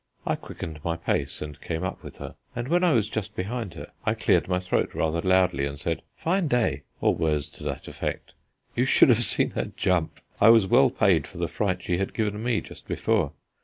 [0.25, 3.75] I quickened my pace and came up with her, and when I was just behind
[3.75, 7.87] her, I cleared my throat rather loudly and said, "Fine day," or words to that
[7.87, 8.33] effect.
[8.75, 10.19] You should have seen her jump!
[10.41, 13.33] I was well paid for the fright she had given me just before.